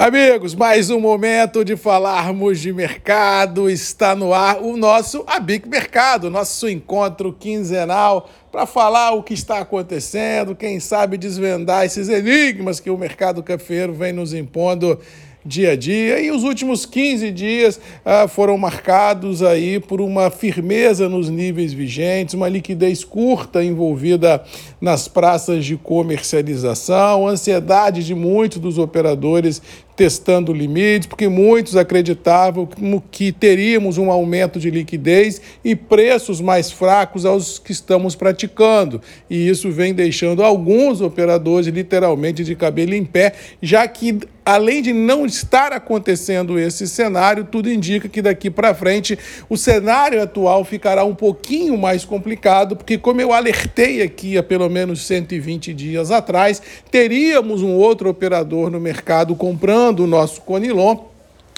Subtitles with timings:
[0.00, 3.68] Amigos, mais um momento de falarmos de mercado.
[3.68, 9.58] Está no ar o nosso Abic Mercado, nosso encontro quinzenal para falar o que está
[9.58, 14.98] acontecendo, quem sabe desvendar esses enigmas que o mercado cafeiro vem nos impondo
[15.44, 16.20] dia a dia.
[16.20, 22.34] E os últimos 15 dias ah, foram marcados aí por uma firmeza nos níveis vigentes,
[22.34, 24.42] uma liquidez curta envolvida
[24.80, 29.62] nas praças de comercialização, ansiedade de muitos dos operadores
[30.00, 32.66] testando limites, porque muitos acreditavam
[33.10, 39.02] que teríamos um aumento de liquidez e preços mais fracos aos que estamos praticando.
[39.28, 44.92] E isso vem deixando alguns operadores literalmente de cabelo em pé, já que além de
[44.92, 51.04] não estar acontecendo esse cenário, tudo indica que daqui para frente o cenário atual ficará
[51.04, 56.60] um pouquinho mais complicado, porque como eu alertei aqui há pelo menos 120 dias atrás,
[56.90, 60.96] teríamos um outro operador no mercado comprando o nosso Conilon,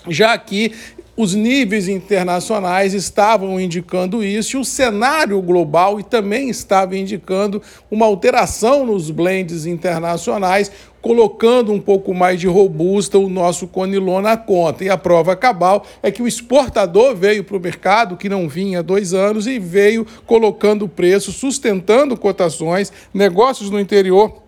[0.09, 0.73] já que
[1.15, 8.07] os níveis internacionais estavam indicando isso e o cenário global e também estava indicando uma
[8.07, 14.85] alteração nos blends internacionais, colocando um pouco mais de robusta o nosso Conilon na conta.
[14.85, 18.79] E a prova cabal é que o exportador veio para o mercado, que não vinha
[18.79, 24.43] há dois anos, e veio colocando preço, sustentando cotações, negócios no interior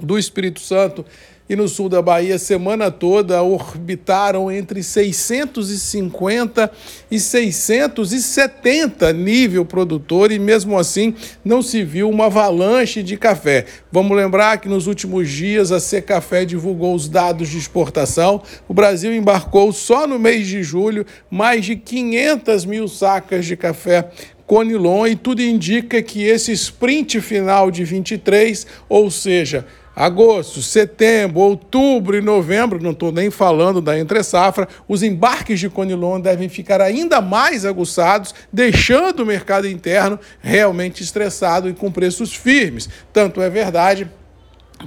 [0.00, 1.04] do Espírito Santo
[1.50, 6.70] e no sul da Bahia, semana toda, orbitaram entre 650
[7.10, 11.12] e 670 nível produtor, e mesmo assim
[11.44, 13.66] não se viu uma avalanche de café.
[13.90, 18.40] Vamos lembrar que nos últimos dias a Secafé divulgou os dados de exportação.
[18.68, 24.08] O Brasil embarcou só no mês de julho mais de 500 mil sacas de café
[24.46, 29.66] Conilon e tudo indica que esse sprint final de 23, ou seja,
[30.00, 36.18] agosto, setembro, outubro e novembro, não estou nem falando da entre-safra, os embarques de Conilon
[36.18, 42.88] devem ficar ainda mais aguçados, deixando o mercado interno realmente estressado e com preços firmes.
[43.12, 44.10] Tanto é verdade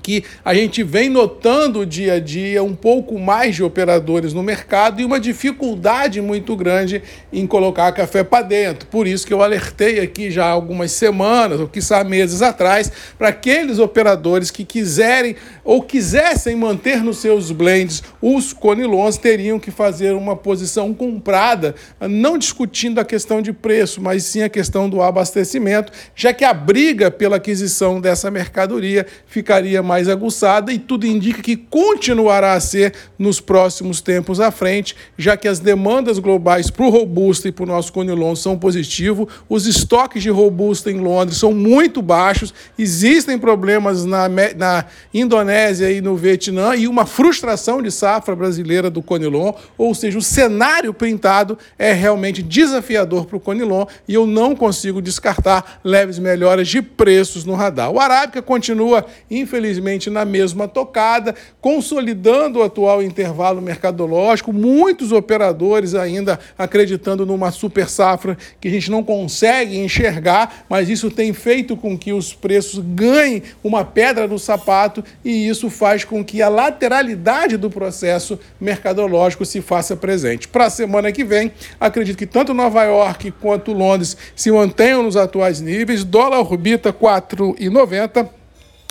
[0.01, 5.01] que a gente vem notando dia a dia um pouco mais de operadores no mercado
[5.01, 8.87] e uma dificuldade muito grande em colocar café para dentro.
[8.87, 13.79] Por isso que eu alertei aqui já algumas semanas, ou quiçá meses atrás, para aqueles
[13.79, 20.35] operadores que quiserem ou quisessem manter nos seus blends os conilons, teriam que fazer uma
[20.35, 26.33] posição comprada, não discutindo a questão de preço, mas sim a questão do abastecimento, já
[26.33, 32.53] que a briga pela aquisição dessa mercadoria ficaria mais aguçada e tudo indica que continuará
[32.53, 37.47] a ser nos próximos tempos à frente, já que as demandas globais para o robusta
[37.47, 42.01] e para o nosso conilon são positivos, os estoques de robusta em Londres são muito
[42.01, 48.89] baixos, existem problemas na, na Indonésia e no Vietnã e uma frustração de safra brasileira
[48.89, 54.25] do conilon, ou seja, o cenário pintado é realmente desafiador para o conilon e eu
[54.25, 57.91] não consigo descartar leves melhoras de preços no radar.
[57.91, 65.95] O Arábica continua, infelizmente, infelizmente, na mesma tocada, consolidando o atual intervalo mercadológico, muitos operadores
[65.95, 71.75] ainda acreditando numa super safra que a gente não consegue enxergar, mas isso tem feito
[71.75, 76.49] com que os preços ganhem uma pedra no sapato e isso faz com que a
[76.49, 80.47] lateralidade do processo mercadológico se faça presente.
[80.47, 85.17] Para a semana que vem, acredito que tanto Nova York quanto Londres se mantenham nos
[85.17, 88.42] atuais níveis, dólar orbita 4,90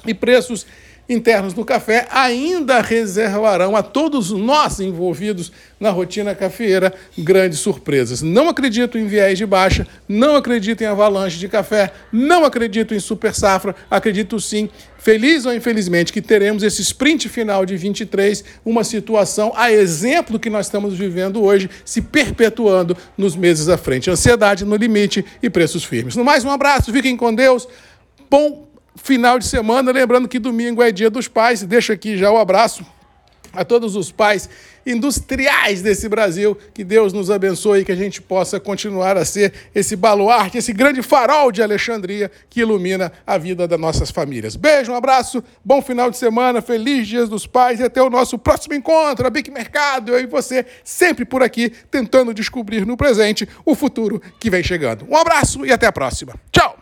[0.07, 0.67] e preços
[1.09, 8.23] internos do café ainda reservarão a todos nós envolvidos na rotina cafeeira grandes surpresas.
[8.23, 13.01] Não acredito em viés de baixa, não acredito em avalanche de café, não acredito em
[13.01, 18.85] super safra, acredito sim, feliz ou infelizmente, que teremos esse sprint final de 23, uma
[18.85, 24.09] situação a exemplo que nós estamos vivendo hoje, se perpetuando nos meses à frente.
[24.09, 26.15] Ansiedade no limite e preços firmes.
[26.15, 27.67] No mais, um abraço, fiquem com Deus.
[28.31, 32.39] Bom final de semana, lembrando que domingo é dia dos pais, deixo aqui já o
[32.39, 32.85] abraço
[33.53, 34.49] a todos os pais
[34.85, 39.53] industriais desse Brasil, que Deus nos abençoe e que a gente possa continuar a ser
[39.75, 44.57] esse baluarte, esse grande farol de Alexandria que ilumina a vida das nossas famílias.
[44.57, 48.39] Beijo, um abraço, bom final de semana, feliz Dias dos Pais e até o nosso
[48.39, 53.49] próximo encontro, a Bic Mercado, eu e você, sempre por aqui, tentando descobrir no presente
[53.65, 55.07] o futuro que vem chegando.
[55.09, 56.35] Um abraço e até a próxima.
[56.51, 56.82] Tchau!